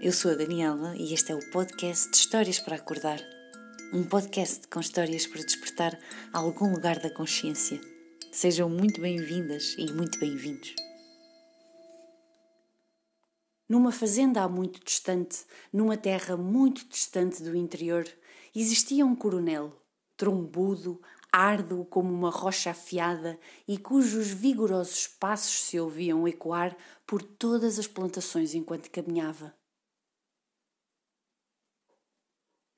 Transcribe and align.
eu 0.00 0.12
sou 0.12 0.30
a 0.30 0.34
Daniela 0.34 0.94
e 0.96 1.12
este 1.12 1.32
é 1.32 1.34
o 1.34 1.50
podcast 1.50 2.08
de 2.12 2.18
Histórias 2.18 2.60
para 2.60 2.76
Acordar. 2.76 3.18
Um 3.92 4.04
podcast 4.04 4.68
com 4.68 4.78
histórias 4.78 5.26
para 5.26 5.42
despertar 5.42 5.98
algum 6.32 6.72
lugar 6.72 7.00
da 7.00 7.10
consciência. 7.10 7.80
Sejam 8.30 8.70
muito 8.70 9.00
bem-vindas 9.00 9.74
e 9.76 9.92
muito 9.92 10.16
bem-vindos. 10.20 10.72
Numa 13.68 13.90
fazenda 13.90 14.44
há 14.44 14.48
muito 14.48 14.78
distante, 14.84 15.44
numa 15.72 15.96
terra 15.96 16.36
muito 16.36 16.88
distante 16.88 17.42
do 17.42 17.56
interior, 17.56 18.06
existia 18.54 19.04
um 19.04 19.16
coronel, 19.16 19.82
trombudo, 20.16 21.02
árduo 21.32 21.84
como 21.84 22.14
uma 22.14 22.30
rocha 22.30 22.70
afiada 22.70 23.36
e 23.66 23.76
cujos 23.76 24.28
vigorosos 24.28 25.08
passos 25.08 25.64
se 25.64 25.80
ouviam 25.80 26.28
ecoar 26.28 26.76
por 27.04 27.20
todas 27.20 27.80
as 27.80 27.88
plantações 27.88 28.54
enquanto 28.54 28.92
caminhava. 28.92 29.58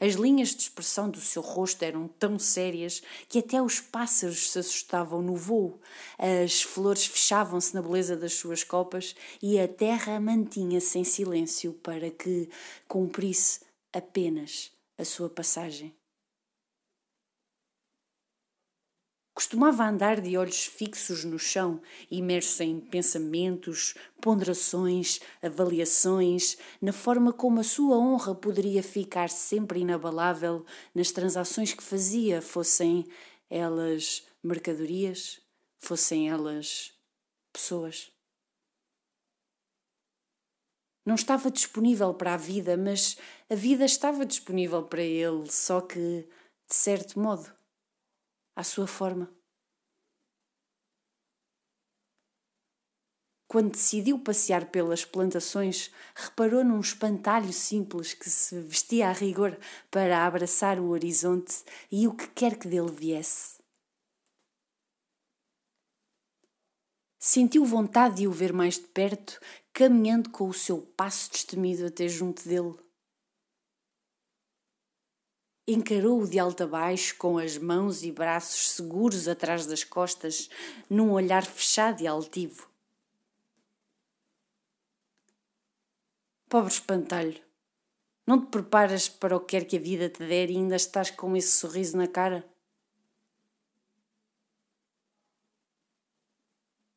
As 0.00 0.14
linhas 0.14 0.50
de 0.50 0.62
expressão 0.62 1.10
do 1.10 1.20
seu 1.20 1.42
rosto 1.42 1.82
eram 1.82 2.06
tão 2.06 2.38
sérias 2.38 3.02
que 3.28 3.40
até 3.40 3.60
os 3.60 3.80
pássaros 3.80 4.50
se 4.50 4.58
assustavam 4.58 5.20
no 5.20 5.34
voo, 5.34 5.80
as 6.16 6.62
flores 6.62 7.06
fechavam-se 7.06 7.74
na 7.74 7.82
beleza 7.82 8.16
das 8.16 8.34
suas 8.34 8.62
copas 8.62 9.16
e 9.42 9.58
a 9.58 9.66
terra 9.66 10.20
mantinha-se 10.20 10.98
em 10.98 11.04
silêncio 11.04 11.72
para 11.72 12.10
que 12.10 12.48
cumprisse 12.86 13.60
apenas 13.92 14.70
a 14.96 15.04
sua 15.04 15.28
passagem. 15.28 15.97
Costumava 19.38 19.84
andar 19.84 20.20
de 20.20 20.36
olhos 20.36 20.66
fixos 20.66 21.22
no 21.24 21.38
chão, 21.38 21.80
imerso 22.10 22.60
em 22.64 22.80
pensamentos, 22.80 23.94
ponderações, 24.20 25.20
avaliações, 25.40 26.58
na 26.82 26.92
forma 26.92 27.32
como 27.32 27.60
a 27.60 27.62
sua 27.62 27.96
honra 27.96 28.34
poderia 28.34 28.82
ficar 28.82 29.30
sempre 29.30 29.78
inabalável 29.78 30.66
nas 30.92 31.12
transações 31.12 31.72
que 31.72 31.84
fazia, 31.84 32.42
fossem 32.42 33.06
elas 33.48 34.26
mercadorias, 34.42 35.40
fossem 35.78 36.28
elas 36.28 36.92
pessoas. 37.52 38.10
Não 41.06 41.14
estava 41.14 41.48
disponível 41.48 42.12
para 42.12 42.34
a 42.34 42.36
vida, 42.36 42.76
mas 42.76 43.16
a 43.48 43.54
vida 43.54 43.84
estava 43.84 44.26
disponível 44.26 44.82
para 44.82 45.02
ele, 45.02 45.48
só 45.48 45.80
que, 45.80 46.26
de 46.68 46.74
certo 46.74 47.20
modo, 47.20 47.56
à 48.58 48.64
sua 48.64 48.88
forma. 48.88 49.32
Quando 53.46 53.70
decidiu 53.70 54.18
passear 54.18 54.66
pelas 54.72 55.04
plantações, 55.04 55.92
reparou 56.12 56.64
num 56.64 56.80
espantalho 56.80 57.52
simples 57.52 58.14
que 58.14 58.28
se 58.28 58.60
vestia 58.60 59.10
a 59.10 59.12
rigor 59.12 59.56
para 59.92 60.26
abraçar 60.26 60.80
o 60.80 60.88
horizonte 60.88 61.62
e 61.90 62.08
o 62.08 62.16
que 62.16 62.26
quer 62.30 62.58
que 62.58 62.66
dele 62.66 62.90
viesse. 62.90 63.58
Sentiu 67.16 67.64
vontade 67.64 68.16
de 68.16 68.26
o 68.26 68.32
ver 68.32 68.52
mais 68.52 68.74
de 68.74 68.88
perto, 68.88 69.38
caminhando 69.72 70.30
com 70.30 70.48
o 70.48 70.52
seu 70.52 70.82
passo 70.82 71.30
destemido 71.30 71.86
até 71.86 72.08
junto 72.08 72.46
dele 72.48 72.87
encarou-o 75.68 76.26
de 76.26 76.38
alto 76.38 76.64
a 76.64 76.66
baixo, 76.66 77.14
com 77.18 77.36
as 77.36 77.58
mãos 77.58 78.02
e 78.02 78.10
braços 78.10 78.70
seguros 78.70 79.28
atrás 79.28 79.66
das 79.66 79.84
costas, 79.84 80.48
num 80.88 81.12
olhar 81.12 81.44
fechado 81.44 82.02
e 82.02 82.06
altivo. 82.06 82.66
Pobre 86.48 86.72
espantalho, 86.72 87.38
não 88.26 88.40
te 88.40 88.48
preparas 88.48 89.10
para 89.10 89.36
o 89.36 89.40
que 89.40 89.58
quer 89.58 89.66
que 89.66 89.76
a 89.76 89.80
vida 89.80 90.08
te 90.08 90.26
der 90.26 90.48
e 90.48 90.56
ainda 90.56 90.76
estás 90.76 91.10
com 91.10 91.36
esse 91.36 91.52
sorriso 91.52 91.98
na 91.98 92.08
cara? 92.08 92.48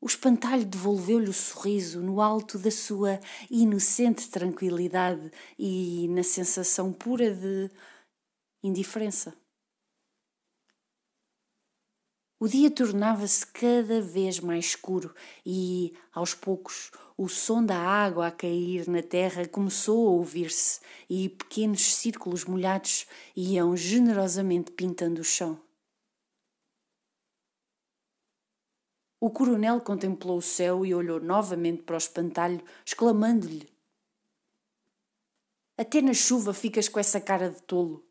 O 0.00 0.06
espantalho 0.06 0.64
devolveu-lhe 0.64 1.28
o 1.28 1.34
sorriso 1.34 2.00
no 2.00 2.20
alto 2.20 2.58
da 2.58 2.70
sua 2.70 3.20
inocente 3.50 4.30
tranquilidade 4.30 5.30
e 5.58 6.08
na 6.08 6.22
sensação 6.22 6.92
pura 6.92 7.34
de 7.34 7.70
indiferença. 8.64 9.36
O 12.40 12.48
dia 12.48 12.70
tornava-se 12.70 13.46
cada 13.46 14.02
vez 14.02 14.40
mais 14.40 14.66
escuro 14.66 15.14
e, 15.46 15.94
aos 16.12 16.34
poucos, 16.34 16.90
o 17.16 17.28
som 17.28 17.64
da 17.64 17.78
água 17.78 18.26
a 18.26 18.32
cair 18.32 18.88
na 18.88 19.02
terra 19.02 19.46
começou 19.46 20.08
a 20.08 20.10
ouvir-se 20.10 20.80
e 21.08 21.28
pequenos 21.28 21.94
círculos 21.94 22.44
molhados 22.44 23.06
iam 23.36 23.76
generosamente 23.76 24.72
pintando 24.72 25.20
o 25.20 25.24
chão. 25.24 25.60
O 29.20 29.30
coronel 29.30 29.80
contemplou 29.80 30.36
o 30.36 30.42
céu 30.42 30.84
e 30.84 30.94
olhou 30.94 31.18
novamente 31.20 31.82
para 31.82 31.94
o 31.94 31.96
espantalho, 31.96 32.62
exclamando-lhe: 32.84 33.72
Até 35.78 36.02
na 36.02 36.12
chuva 36.12 36.52
ficas 36.52 36.90
com 36.90 37.00
essa 37.00 37.20
cara 37.20 37.48
de 37.48 37.62
tolo. 37.62 38.04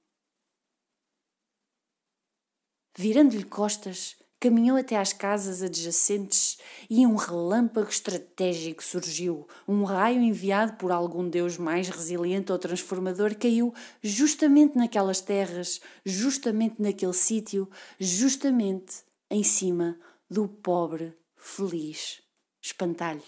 Virando-lhe 2.95 3.43
costas, 3.43 4.15
caminhou 4.39 4.77
até 4.77 4.97
às 4.97 5.13
casas 5.13 5.63
adjacentes 5.63 6.57
e 6.89 7.07
um 7.07 7.15
relâmpago 7.15 7.89
estratégico 7.89 8.83
surgiu. 8.83 9.47
Um 9.65 9.83
raio 9.83 10.21
enviado 10.21 10.73
por 10.73 10.91
algum 10.91 11.27
deus 11.29 11.57
mais 11.57 11.87
resiliente 11.87 12.51
ou 12.51 12.59
transformador 12.59 13.35
caiu 13.37 13.73
justamente 14.01 14.77
naquelas 14.77 15.21
terras, 15.21 15.79
justamente 16.05 16.81
naquele 16.81 17.13
sítio, 17.13 17.69
justamente 17.97 19.03
em 19.31 19.43
cima 19.43 19.97
do 20.29 20.47
pobre, 20.47 21.17
feliz 21.35 22.21
espantalho. 22.61 23.23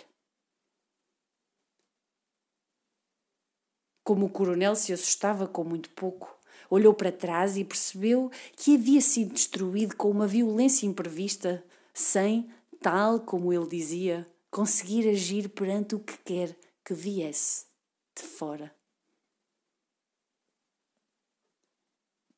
Como 4.04 4.26
o 4.26 4.30
coronel 4.30 4.76
se 4.76 4.94
assustava 4.94 5.48
com 5.48 5.64
muito 5.64 5.90
pouco, 5.92 6.35
Olhou 6.70 6.94
para 6.94 7.12
trás 7.12 7.58
e 7.58 7.64
percebeu 7.64 8.32
que 8.56 8.76
havia 8.76 9.02
sido 9.02 9.34
destruído 9.34 9.96
com 9.96 10.10
uma 10.10 10.28
violência 10.28 10.86
imprevista, 10.86 11.64
sem, 11.94 12.50
tal 12.82 13.20
como 13.20 13.52
ele 13.52 13.68
dizia, 13.68 14.28
conseguir 14.52 15.10
agir 15.10 15.50
perante 15.50 15.96
o 15.96 16.00
que 16.00 16.18
quer 16.20 16.56
que 16.84 16.94
viesse 16.94 17.66
de 18.16 18.24
fora. 18.24 18.74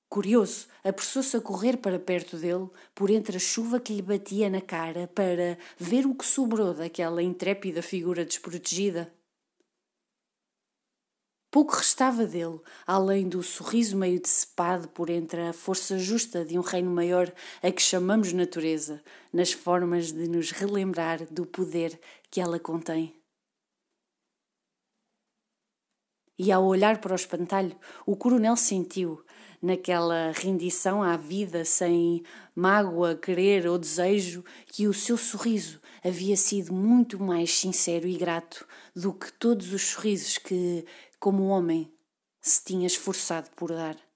Curioso, 0.10 0.68
apressou-se 0.84 1.36
a 1.36 1.42
correr 1.42 1.78
para 1.78 2.00
perto 2.00 2.38
dele, 2.38 2.70
por 2.96 3.10
entre 3.10 3.38
a 3.38 3.40
chuva 3.40 3.80
que 3.80 3.94
lhe 3.94 4.02
batia 4.02 4.50
na 4.50 4.62
cara, 4.62 5.08
para 5.08 5.58
ver 5.78 6.06
o 6.08 6.16
que 6.16 6.26
sobrou 6.26 6.74
daquela 6.74 7.22
intrépida 7.22 7.82
figura 7.82 8.24
desprotegida. 8.26 9.14
Pouco 11.58 11.78
restava 11.78 12.24
dele, 12.28 12.60
além 12.86 13.28
do 13.28 13.42
sorriso 13.42 13.98
meio 13.98 14.22
decepado 14.22 14.88
por 14.90 15.10
entre 15.10 15.42
a 15.42 15.52
força 15.52 15.98
justa 15.98 16.46
de 16.46 16.56
um 16.56 16.62
reino 16.62 16.92
maior 16.92 17.34
a 17.64 17.72
que 17.72 17.82
chamamos 17.82 18.32
natureza, 18.32 19.02
nas 19.34 19.54
formas 19.54 20.12
de 20.12 20.28
nos 20.28 20.52
relembrar 20.52 21.26
do 21.34 21.48
poder 21.48 22.00
que 22.30 22.40
ela 22.40 22.60
contém. 22.60 23.12
E 26.38 26.52
ao 26.52 26.64
olhar 26.64 27.02
para 27.02 27.14
o 27.14 27.16
espantalho, 27.16 27.76
o 28.06 28.16
coronel 28.16 28.56
sentiu, 28.56 29.26
naquela 29.60 30.32
rendição 30.36 31.02
à 31.02 31.18
vida 31.18 31.66
sem 31.66 32.22
mágoa, 32.54 33.16
querer 33.16 33.66
ou 33.66 33.80
desejo, 33.80 34.46
que 34.68 34.88
o 34.88 34.94
seu 34.94 35.18
sorriso 35.18 35.82
havia 36.04 36.36
sido 36.38 36.74
muito 36.74 37.20
mais 37.22 37.54
sincero 37.54 38.08
e 38.08 38.18
grato 38.18 38.68
do 38.96 39.14
que 39.14 39.32
todos 39.34 39.74
os 39.74 39.82
sorrisos 39.82 40.38
que 40.38 40.86
como 41.20 41.48
homem 41.48 41.92
se 42.42 42.64
tinha 42.64 42.88
esforçado 42.88 43.50
por 43.56 43.72
dar. 43.72 44.07